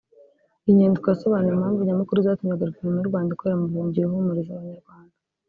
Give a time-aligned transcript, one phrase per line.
[0.63, 5.15] iyi nyandiko yasobanuye impamvu nyamukuru zatumye Guverinoma y’u Rwanda ikorera mu buhungiro ihumuriza abanyarwanda